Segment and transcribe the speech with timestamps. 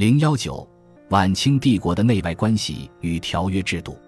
[0.00, 0.66] 零幺九，
[1.10, 3.98] 晚清帝国的内外关系与条约制度。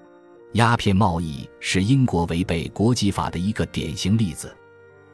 [0.55, 4.57] 鸦片贸易是英国违背国际法的一个典型例子。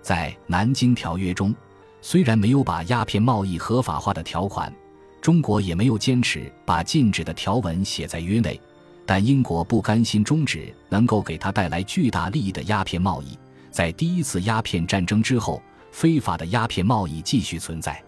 [0.01, 1.53] 在《南京条约》中，
[2.01, 4.73] 虽然没有把鸦片贸易合法化的条款，
[5.21, 8.61] 中国也没有坚持把禁止的条文写在约内，
[9.05, 13.37] 但英国不甘心终止能够给他带来巨大利益的鸦片贸易。
[13.73, 15.61] 在第一次鸦片战争之后，
[15.91, 18.01] 非法的鸦片贸易继续存在。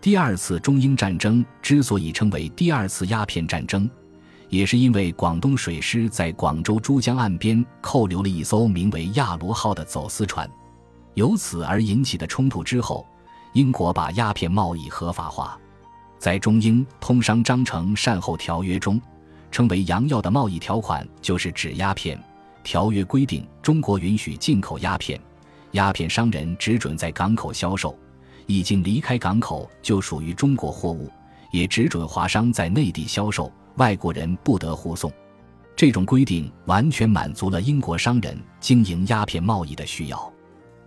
[0.00, 3.88] 第二次中英战争之所以称为第二次鸦片战争。
[4.48, 10.48] 也是因为广东水师在广州珠江岸边扣留了一艘名为“亚罗号”的走私船，
[11.14, 13.04] 由此而引起的冲突之后，
[13.54, 15.58] 英国把鸦片贸易合法化。
[16.16, 19.00] 在中英通商章程善后条约中，
[19.50, 22.16] 称为“洋药”的贸易条款就是指鸦片。
[22.62, 25.20] 条约规定，中国允许进口鸦片，
[25.72, 27.98] 鸦片商人只准在港口销售，
[28.46, 31.10] 已经离开港口就属于中国货物，
[31.50, 33.52] 也只准华商在内地销售。
[33.76, 35.12] 外国人不得护送，
[35.76, 40.32] 这种规定完全满足了英国商人经营鸦片贸易的需要。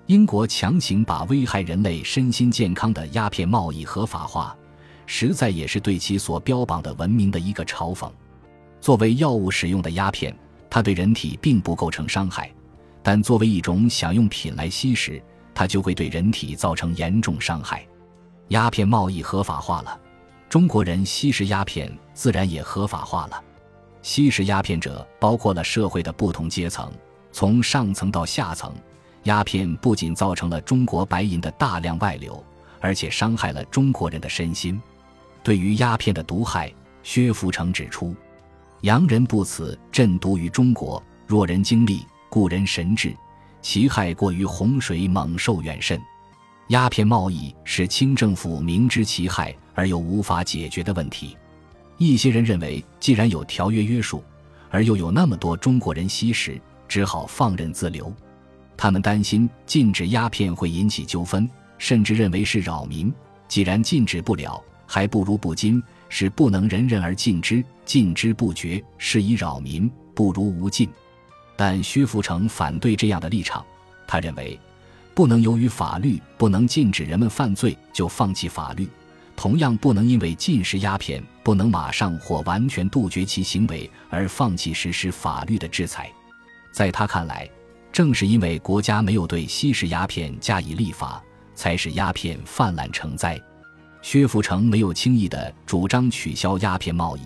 [0.08, 4.58] 英国强行把危害人类身心健康的鸦片贸易合法化，
[5.06, 8.10] 实在也是对其所标榜的文明的一个嘲讽。
[8.82, 10.36] 作为药物使用的鸦片，
[10.68, 12.52] 它对人体并不构成伤害，
[13.04, 15.22] 但作为一种享用品来吸食，
[15.60, 17.86] 它就会对人体造成严重伤害。
[18.48, 20.00] 鸦片贸易合法化了。
[20.48, 23.44] 中国人吸食鸦片，自然也合法化了。
[24.02, 26.90] 吸食鸦片者包括了社会的不同阶层，
[27.34, 28.74] 从上层到下层。
[29.24, 32.42] 鸦片不仅造成了中国白银的大量外流，
[32.80, 34.82] 而且伤害了中国人的身心。
[35.44, 36.74] 对于鸦片的毒害，
[37.04, 38.16] 薛福成指出
[38.84, 43.14] ：“洋人不此振毒于中国，若人精力，故人神智，
[43.62, 46.00] 其害过于洪水猛兽远甚。”
[46.70, 51.36] 鸦片贸易是清政府明知其害而又无法解决的问题。
[51.98, 54.24] 一些人认为，既然有条约约束，
[54.70, 58.14] 而又有那么多中国人吸食，只好放任自流。
[58.78, 63.12] 他们担心禁止鸦片会引起纠纷，甚至认为是扰民。
[63.48, 70.88] 既然禁止不了，还不如不禁，是不能人人而禁之，禁之不绝，是以扰民，不如无禁。
[71.60, 73.66] 但薛福成反对这样的立场，
[74.08, 74.58] 他认为。
[75.14, 78.88] 不能由于法律不能禁止人们犯罪就放弃法律，
[79.36, 86.10] 同样不能因为禁食鸦片不能马上或完全杜绝其行为而放弃实施法律的制裁。
[86.72, 87.50] 在他看来，
[87.92, 91.22] 正是因为国家没有对吸食鸦片加以立法，
[91.54, 93.38] 才使鸦片泛滥成灾。
[94.02, 97.24] 薛福成没有轻易地主张取消鸦片贸易，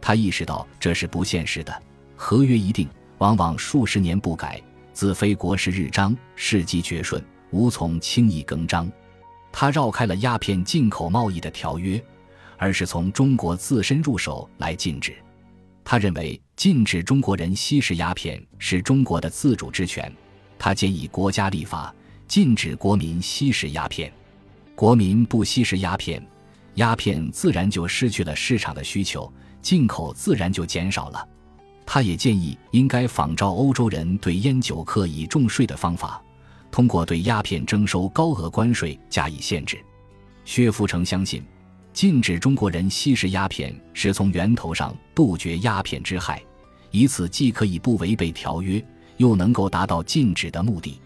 [0.00, 1.82] 他意识到这是不现实的。
[2.16, 4.60] 合约一定，往往数十年不改。
[4.92, 8.90] 自非国事日章，事迹绝顺，无从轻易更张。
[9.52, 12.02] 他绕开了鸦片进口贸易的条约，
[12.56, 15.14] 而是从中国自身入手来禁止。
[15.84, 20.12] 他认为禁止中国人吸食鸦片是中国的自主之权。
[20.58, 21.94] 他建议国家立法
[22.26, 24.12] 禁止国民吸食鸦片。
[24.74, 26.20] 国民不吸食鸦片，
[26.74, 31.26] 鸦片自然就失去了市场的需求，进口自然就减少了。
[31.90, 36.22] 他也建议应该仿照欧洲人对烟酒客以重税的方法，
[36.70, 39.82] 通过对鸦片征收高额关税加以限制。
[40.44, 41.42] 薛福成相信，
[41.94, 46.42] 禁止中国人吸食鸦片是从源头上杜绝鸦片之害，
[46.90, 48.84] 以此既可以不违背条约，
[49.16, 51.00] 又能够达到禁止的目的。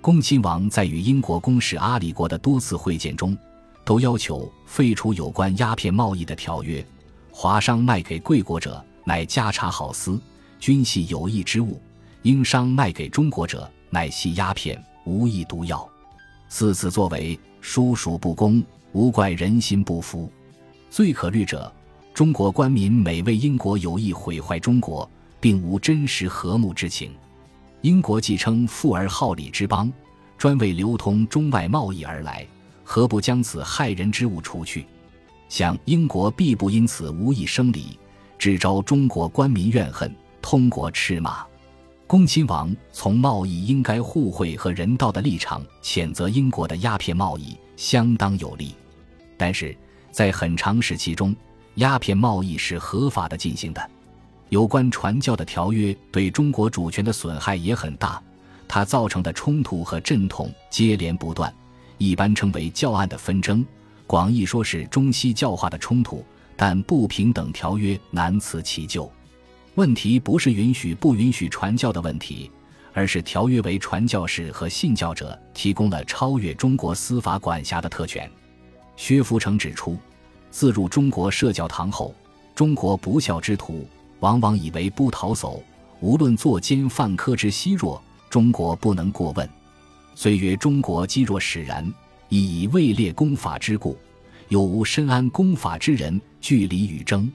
[0.00, 3.38] 恭亲王在与英国公使阿里国的多次会见中，
[3.84, 6.84] 都要求废除有关鸦片贸易的条约。
[7.30, 8.84] 华商卖给贵国者。
[9.08, 10.20] 乃家茶好丝，
[10.58, 11.80] 均系有益之物；
[12.22, 15.88] 应商卖给中国者，乃系鸦片，无益毒药。
[16.48, 20.28] 四此作为，殊属不公，无怪人心不服。
[20.90, 21.72] 最可虑者，
[22.12, 27.12] 中国官民每为英国有意毁坏中国，并无真实和睦之情。
[27.82, 29.92] 英国既称富而好礼之邦，
[30.36, 32.44] 专为流通中外贸易而来，
[32.82, 34.84] 何不将此害人之物除去？
[35.48, 37.96] 想英国必不因此无益生理。
[38.38, 41.44] 只招中国官民怨恨，通国斥骂。
[42.06, 48.74] 恭亲王从贸易应该互惠和人道的立场谴责英国的鸦片贸易，相当有力。
[49.36, 49.76] 但是
[50.12, 51.34] 在很长时期中，
[51.74, 53.90] 鸦片贸易是合法的进行的。
[54.50, 58.22] 有关传教的条约对中国主权的损害也很大，
[58.68, 61.52] 它造成的冲突和阵痛接连不断，
[61.98, 63.66] 一般称为教案的纷争，
[64.06, 66.24] 广义说是中西教化的冲突。
[66.56, 69.10] 但不平等条约难辞其咎。
[69.74, 72.50] 问题不是允许不允许传教的问题，
[72.94, 78.30] 而是条约为传教士和信教者提供了超越中国司法管辖的特权。
[78.96, 79.98] 薛福成指出，
[80.50, 82.14] 自入中国设教堂后，
[82.54, 83.86] 中国不孝之徒
[84.20, 85.62] 往往以为不逃走，
[86.00, 89.46] 无论作奸犯科之稀弱，中国不能过问。
[90.14, 91.92] 虽曰中国积弱使然，
[92.30, 93.98] 亦以位列公法之故，
[94.48, 96.18] 有无深谙公法之人
[96.48, 97.28] 据理与争，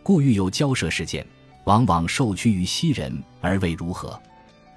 [0.00, 1.26] 故遇有交涉事件，
[1.64, 4.16] 往往受屈于西人而未如何。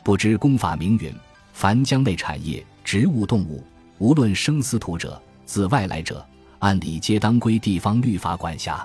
[0.03, 1.13] 不知公法明云，
[1.53, 3.63] 凡疆内产业、植物、动物，
[3.99, 6.25] 无论生死土者，自外来者，
[6.57, 8.83] 按理皆当归地方律法管辖。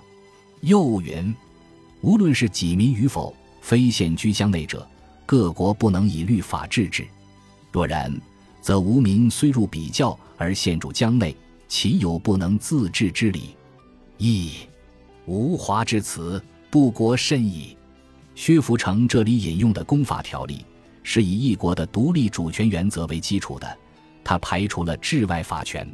[0.60, 1.34] 又云，
[2.02, 4.86] 无论是己民与否，非现居疆内者，
[5.24, 7.02] 各国不能以律法治之。
[7.72, 8.14] 若然。
[8.60, 11.34] 则无民虽入比较而陷入疆内，
[11.66, 13.56] 岂有不能自治之理？
[14.18, 14.52] 亦
[15.26, 17.76] 无华之词，不国甚矣。
[18.34, 20.64] 薛福成这里引用的公法条例，
[21.02, 23.78] 是以一国的独立主权原则为基础的，
[24.24, 25.88] 他排除了治外法权。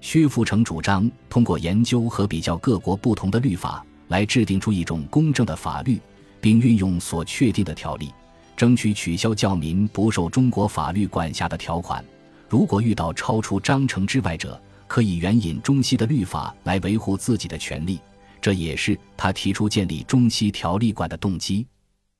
[0.00, 6.00] 薛福成主张通过研究和比较各国不同的律法，来制定出一种公正的法律，
[6.40, 8.12] 并运用所确定的条例。
[8.56, 12.02] 争取取消教民不受中国法律管辖的条款。
[12.48, 18.00] 如果遇到超出章程之外者，可以援引中西的律法来维护自己的权利。
[18.46, 21.66] 这也是他提出建立中西条例馆的动机。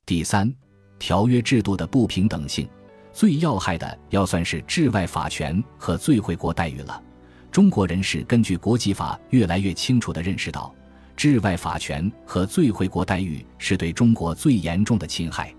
[0.04, 0.52] 第三，
[0.98, 2.68] 条约制度的不平等性，
[3.12, 7.00] 最要害的要算是治外法权和最惠国待遇了。
[7.52, 10.74] 中国人士根据国际法越来越清楚地认识到，
[11.16, 15.54] 治外法权和最惠国待遇是对中国最严重的侵害。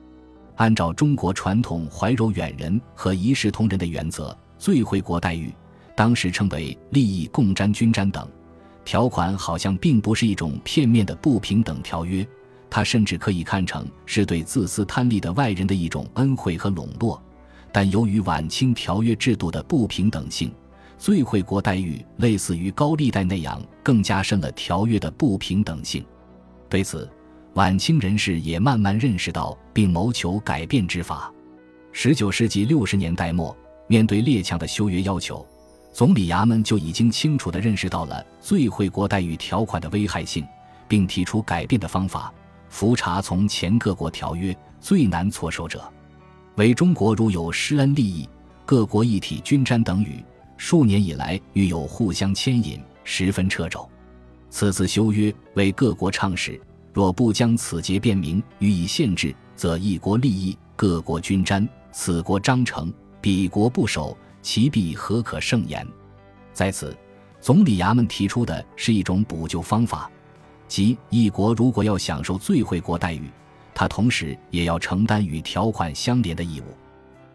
[0.58, 5.50] 按照中国传统怀柔远人和一视同仁的原则，最惠国待遇
[5.96, 8.30] 当时称为利益共沾均沾等
[8.88, 12.26] 条款，好像并不是一种片面的不平等条约，
[12.70, 17.22] 它甚至可以看成是对自私贪利的外人的一种恩惠和笼络。
[17.74, 20.50] 但由于晚清条约制度的不平等性，
[20.98, 26.02] 最惠国待遇类似于高利贷那样，更加深了条约的不平等性。
[26.70, 27.10] 对此。
[27.56, 31.34] 晚清人士也慢慢认识到，并谋求改变之法。
[31.92, 33.54] 十九世纪六十年代末，
[33.88, 35.44] 面对列强的修约要求，
[35.98, 40.46] 总理衙门就已经清楚地认识到了最惠国待遇条款的危害性，
[40.88, 42.32] 并提出改变的方法。
[42.70, 45.92] 复查从前各国条约，最难措手者，
[46.54, 48.30] 为中国如有施恩利益，
[48.64, 50.24] 各国一体均沾等语，
[50.56, 53.90] 数年以来欲有互相牵引，十分掣肘。
[54.52, 56.62] 此次修约为各国倡使。
[56.94, 61.68] 若不将此节辨明，予以限制，则一国利益，各国均沾。
[61.92, 64.16] 此国章程，彼国不守，
[64.48, 65.86] 其必何可胜言？
[66.54, 66.96] 在此，
[67.42, 70.10] 总理衙门提出的是一种补救方法，
[70.70, 73.30] 即一国如果要享受最惠国待遇，
[73.76, 76.64] 他同时也要承担与条款相连的义务。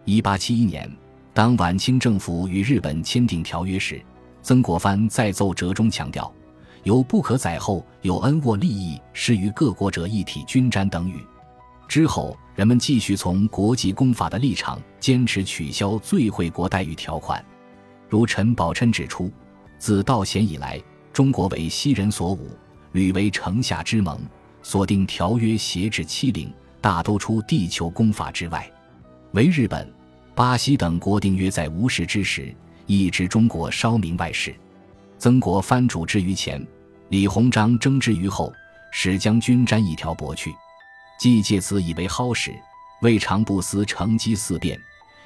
[0.07, 0.91] 一八七一年，
[1.35, 4.03] 当晚清政府与日本签订条约时，
[4.41, 6.33] 曾国藩在奏折中强调。
[6.83, 11.21] 有不可载后有恩沃利益施于各国者一体均沾等语。
[11.87, 17.43] 之后，人们继续从国际公法的立场坚持取消最惠国待遇条款。
[18.09, 19.33] 如陈宝琛指出，
[19.79, 20.81] 自道贤以来，
[21.13, 22.41] 中国为西人所侮，
[22.93, 24.21] 屡为城下之盟，
[24.63, 28.71] 所定条约挟制欺凌，大都出地球公法之外。
[29.33, 29.91] 唯日本、
[30.35, 32.55] 巴西等国定约在无事之时，
[32.87, 34.55] 亦知中国稍明外事。
[35.17, 36.65] 曾国藩主之于前，
[37.09, 38.53] 李鸿章争之于后，
[38.91, 40.55] 使将军沾一条帛去，
[41.23, 42.53] 既借此以为蒿使，
[43.01, 44.77] 未尝不思乘机四变，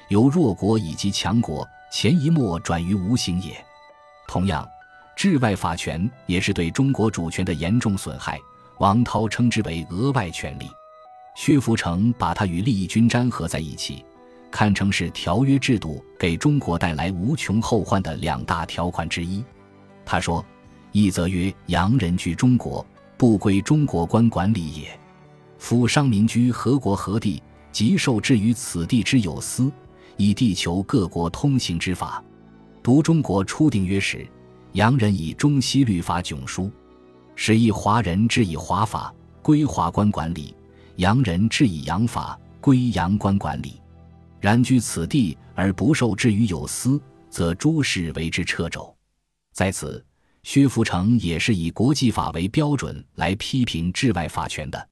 [0.09, 3.57] 由弱国以及强国，前一末转于无形也。
[4.27, 4.63] 同样，
[5.15, 8.39] 治外法权也是对中国主权的严重损害。
[8.77, 10.69] 王韬称之为额外权利，
[11.35, 14.05] 薛福成把它与利益均沾合在一起，
[14.51, 19.43] 看成是条约制度给中国带来无穷后患的两大条款之一。
[20.05, 20.45] 他说
[20.93, 22.85] ：“一则曰，洋人居中国，
[23.17, 24.89] 不归中国官管理也；
[25.57, 29.71] 夫商民居何国何地，即受制于此地之有司，
[30.15, 32.23] 以地球各国通行之法。
[32.81, 34.27] 读中国初定约时，
[34.73, 36.71] 洋人以中西律法迥殊，
[37.35, 40.53] 使一华人治以华法，归华官管理；
[40.97, 43.81] 洋人治以洋法，归洋官管理。
[44.39, 48.95] 然居此地而不受制于有司，则诸事为之掣肘。”
[49.51, 50.05] 在此，
[50.43, 54.87] 薛福成也是以国际法为标准来批评治外法权的。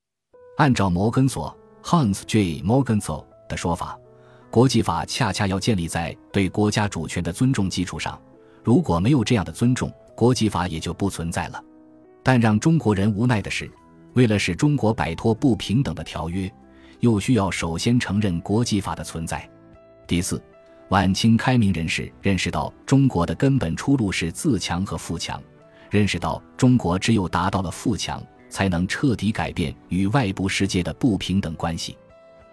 [0.58, 2.62] 按照摩根索 （Hans J.
[2.62, 4.00] Morgenthau） 的说法，
[4.50, 8.18] 国际法恰恰要建立在对国家主权的尊重基础上。
[8.64, 11.62] 如果没有这样的尊重，国际法也就不存在了。
[12.24, 13.70] 但让中国人无奈的是，
[14.14, 16.50] 为了使中国摆脱不平等的条约，
[17.02, 19.48] 又需要首先承认国际法的存在。
[20.08, 20.42] 第四。
[20.90, 25.42] 晚清开明人士认识到，中国的根本出路是自强和富强，
[25.90, 28.24] 认识到中国只有达到了富强，
[28.56, 31.98] 才能彻底改变与外部世界的不平等关系。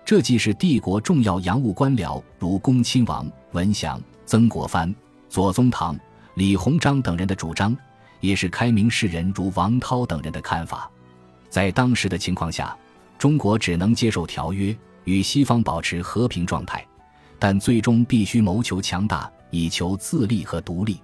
[0.05, 4.93] 这既是帝国重要洋务官僚如恭亲王文祥、曾国藩、
[5.29, 5.97] 左宗棠、
[6.35, 7.77] 李鸿章等人的主张，
[8.19, 10.91] 也是开明士人如王涛等人的看法。
[11.49, 12.77] 在当时的情况下，
[13.17, 16.85] 中国只能接受条约，与西方保持和平状态，
[17.39, 21.01] 但最终必须谋求强大，以求自立和独立。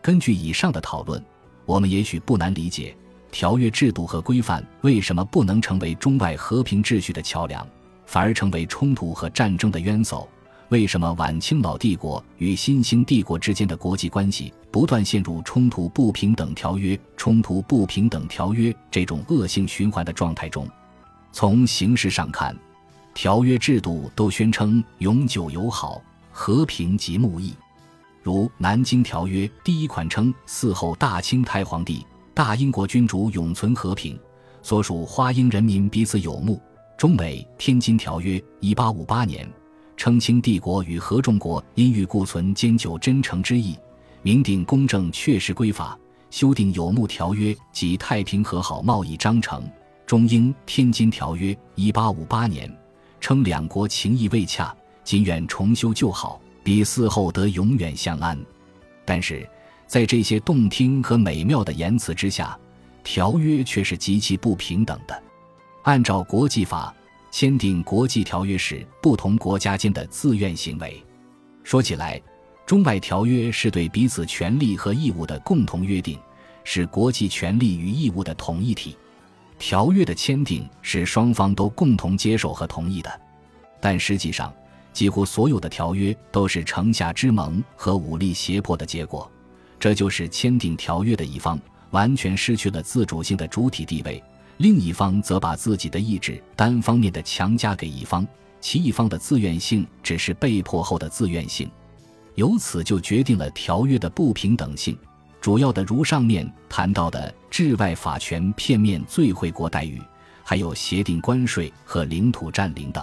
[0.00, 1.22] 根据以上的讨论，
[1.66, 2.96] 我们也许不难理解，
[3.30, 7.66] 条约制度和规范为什么不能成为中外和平秩序的桥梁。
[8.06, 10.28] 反而成为冲突和战争的冤首。
[10.70, 20.68] 为什么晚清老帝国与新兴帝国之间的国际关系不断陷入冲突不平等条约、冲突不平等条约这种恶性循环的状态中？
[21.30, 22.56] 从形式上看，
[23.14, 27.54] 条约制度都宣称永久友好、和平及睦意。
[28.24, 34.18] 如《南京条约》第一款称：“嗣后大清太皇帝、大英国君主永存和平，
[34.62, 36.60] 所属花英人民彼此有睦。”
[36.96, 39.48] 中美《天津条约》一八五八年，
[39.96, 43.74] 称清帝国与合众国因欲固存兼久真诚之意，
[44.20, 45.98] 明定公正确实规法，
[46.30, 49.62] 修订有睦条约及太平和好贸易章程。
[50.06, 52.70] 中英《天津条约》一八五八年，
[53.18, 58.38] 称两国情谊未洽，仅愿重修旧好，彼嗣后得永远相安。
[59.06, 59.48] 但是，
[59.90, 62.56] 在这些动听和美妙的言辞之下，
[63.02, 65.20] 条约却是极其不平等的。
[65.82, 66.94] 按照国际法，
[67.32, 71.04] 签订国际条约是不同国家间的自愿行为。
[71.64, 72.22] 说起来，
[72.64, 76.16] 中外条约是对彼此权利和义务的共同约定，
[76.62, 78.96] 是国际权利与义务的统一体。
[79.58, 83.20] 条约的签订是双方都共同接受和同意的，
[83.80, 84.54] 但实际上，
[84.92, 89.28] 几乎所有的条约都是城下之盟和武力胁迫的结果。
[89.80, 91.58] 这就是签订条约的一方
[91.90, 94.22] 完全失去了自主性的主体地位。
[94.58, 98.28] 另一方则把自己的意志单方面的强加给一方，
[98.60, 101.70] 其一方的自愿性只是被迫后的自愿性，
[102.34, 104.94] 由此就决定了条约的不平等性。
[105.40, 109.98] 主要的如上面谈到的治外法权片面最惠国待遇，
[110.44, 113.02] 还有协定关税和领土占领等。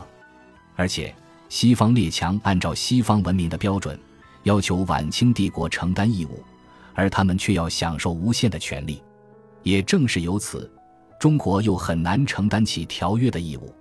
[0.75, 1.11] 而且，
[1.49, 3.99] 西方列强按照西方文明的标准，
[4.43, 6.43] 要求晚清帝国承担义务，
[6.97, 9.01] 而他们却要享受无限的权利。
[9.61, 10.69] 也正是由此。
[11.19, 13.73] 中国又很难承担起条约的义务，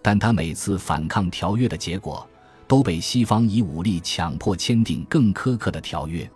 [0.00, 2.28] 但他每次反抗条约的结果，
[2.66, 6.28] 都被西方以武力强迫签订更苛刻的条约，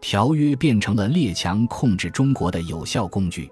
[0.00, 3.50] 条约变成了列强控制中国的有效工具。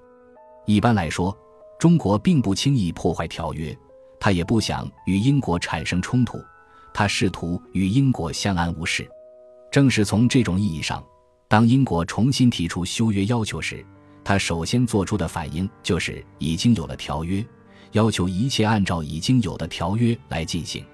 [0.65, 1.37] 一般来说，
[1.79, 3.77] 中国并不轻易破坏条约，
[4.19, 6.43] 他也不想与英国产生冲突，
[6.95, 9.07] 他试图与英国相安无事。
[9.71, 11.05] 正是从这种意义上，
[11.50, 13.85] 当英国重新提出修约要求时，
[14.23, 17.45] 他首先做出的反应就是已经有了条约，
[17.90, 20.85] 要求一切按照已经有的条约来进行。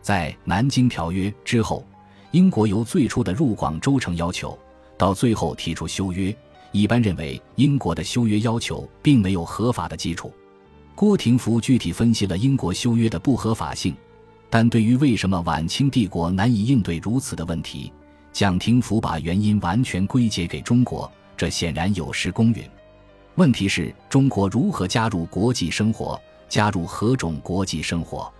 [0.00, 1.86] 在《南京条约》之后，
[2.30, 4.58] 英国由最初的入广州城要求，
[4.96, 6.34] 到最后提出修约，
[6.72, 10.32] 一般认为英国的修约要求并没有合法的基础。
[10.94, 13.94] 郭廷福具体分析了英国修约的不合法性，
[14.48, 17.92] 但对于为什么晚清帝国难以应对如此的问题，
[18.32, 21.10] 蒋廷福把原因完全归结给中国。
[21.36, 22.62] 这显然有失公允。
[23.36, 26.20] 问题是中国如何加入国际生活？
[26.48, 28.30] 加入何种国际生活？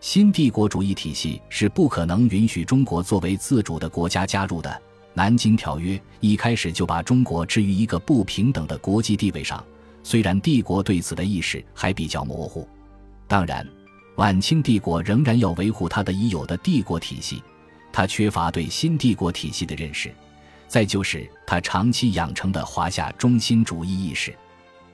[0.00, 4.70] 新帝国主义体系是不可能允许中国作为自主的国家加入的。
[5.12, 9.62] 《南京条约》一开始就把中国置于一个不平等的国际地位上，
[10.04, 12.66] 虽然帝国对此的意识还比较模糊。
[13.26, 13.66] 当然，
[14.14, 17.42] 晚清帝国仍然要维护它的已有的帝国体系，
[17.92, 20.14] 他缺乏对新帝国体系的认识。
[20.66, 24.36] 再就是他长期养成的华夏中心主义意识，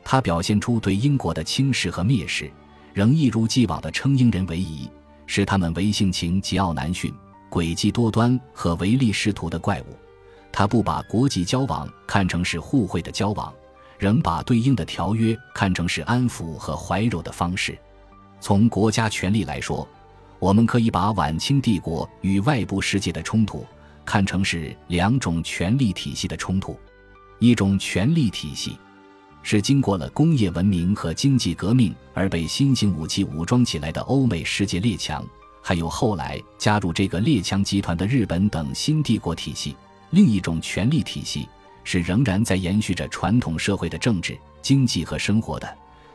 [0.04, 2.48] 他表现出对英国的轻视和蔑视，
[2.92, 4.88] 仍一如既往的称英人为夷，
[5.26, 7.12] 视他们为性情桀骜难驯、
[7.50, 9.86] 诡计多端和唯利是图的怪物。
[10.52, 13.52] 他不把国际交往看成是互惠的交往，
[13.98, 17.76] 仍把对应的条约看成是安抚和怀柔的方式。
[18.40, 19.88] 从国家权力来说，
[20.44, 23.64] 我们可以把晚清帝国与外部世界的冲突。
[24.04, 26.78] 看成是两种权力体系的冲突，
[27.38, 28.76] 一种权力体系
[29.42, 35.26] 是经过了工业文明和经济革命而被新型武器武装起来的欧美世界列强，
[35.62, 39.74] 还有后来加入这个列强集团的日本等新帝国体系；
[40.10, 41.48] 另一种权力体系
[41.84, 45.74] 是仍然在延续着传统社会的政治、经济和生活的，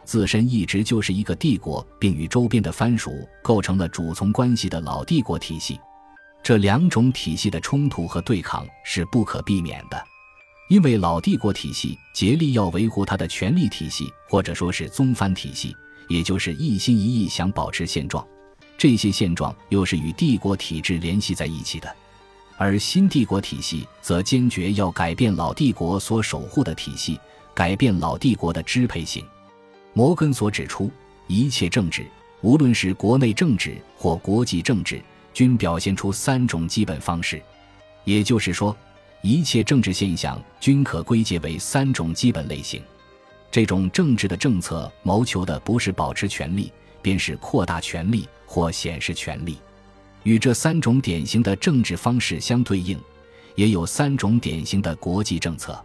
[0.09, 5.79] 自身一直就是一个帝国，并与周边的藩属构成了主从关系的老帝国体系。
[6.41, 10.03] 这两种体系的冲突和对抗是不可避免的。
[10.67, 15.75] 因为老帝国体系竭力要维护它的权力体系，或者说是宗藩体系，
[16.07, 18.25] 也就是一心一意想保持现状。
[18.79, 21.95] 这些现状又是与帝国体制联系在一起的，
[22.57, 27.19] 而新帝国体系则坚决要改变老帝国所守护的体系，
[27.53, 29.23] 改变老帝国的支配性。
[29.93, 30.91] 摩根所指出，
[31.27, 32.05] 一切政治，
[32.41, 35.01] 无论是国内政治或国际政治，
[35.33, 37.41] 均表现出三种基本方式，
[38.03, 38.75] 也就是说。
[39.21, 42.81] 一切政治现象均可归结为三种基本类型。
[43.51, 49.57] 这种政治的政策谋求的不是保持权力，便是扩大权力或显示权力。
[50.23, 52.97] 与这三种典型的政治方式相对应，
[53.55, 55.77] 也有三种典型的国际政策。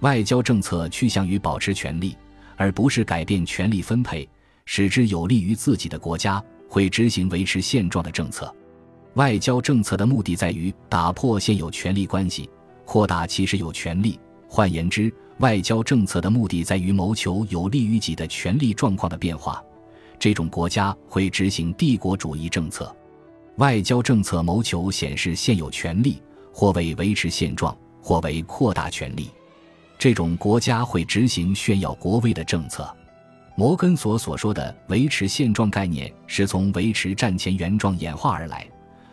[0.00, 2.16] 外交政策趋向于保持权力，
[2.56, 4.28] 而不是改变权力分配，
[4.64, 8.54] 使之有利于自己的国家，会执行维持现状的政策。
[9.14, 12.48] 外交政策的目的在于打破现有权力关系。
[12.84, 14.18] 扩大其实有权利。
[14.48, 19.62] 换言之，外交政策的目的在于谋求有利于己的权力状况的变化。
[20.18, 22.94] 这种国家会执行帝国主义政策。
[23.56, 26.20] 外交政策谋求显示现有权利，
[26.52, 29.30] 或为维持现状，或为扩大权力。
[30.04, 32.94] 这种国家会执行炫耀国威的政策。
[33.54, 38.68] 摩根索所说的维持现状概念，是从维持战前原状演化而来。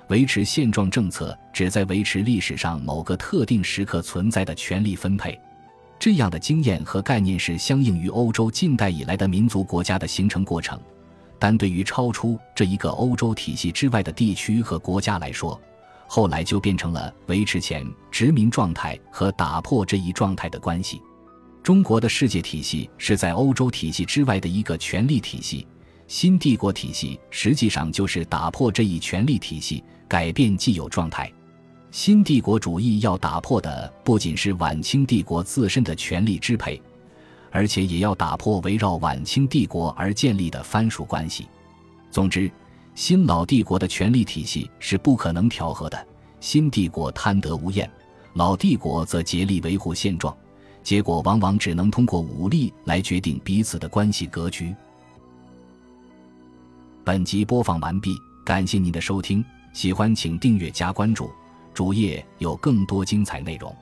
[0.10, 5.40] 维持现状政策旨在维持历史上某个特定时刻存在的权力分配，
[5.98, 10.78] 这样的经验和概念是相应于欧洲近代以来的民族国家的形成过程。
[11.40, 15.58] 但对于超出这一个欧洲体系之外的地区和国家来说，
[16.14, 21.02] 后来就变成了维持前殖民状态和打破这一状态的关系。
[21.64, 25.66] 中国的世界体系是在欧洲体系之外的一个权力体系。
[26.08, 31.32] 新帝国体系实际上就是打破这一权力体系，改变既有状态。
[31.92, 36.82] 新帝国主义要打破的不仅是晚清帝国自身的权力支配，
[37.52, 41.48] 而且也要打破围绕晚清帝国而建立的藩属关系。
[42.12, 42.52] 总之，
[43.02, 46.08] 新老帝国的权力体系是不可能调和的。
[46.40, 47.90] 新帝国贪得无厌，
[48.36, 50.38] 老帝国则竭力维护现状，
[50.84, 54.72] 结果往往只能通过武力来决定彼此的关系格局。
[57.04, 61.32] 本集播放完毕，感谢您的收听，喜欢请订阅加关注，
[61.74, 63.76] 主页有更多精彩内容。